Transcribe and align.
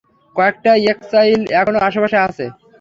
কয়েকটা 0.35 0.71
এক্সাইল 0.91 1.41
এখনও 1.59 1.79
আশেপাশে 1.87 2.17
আছে। 2.27 2.45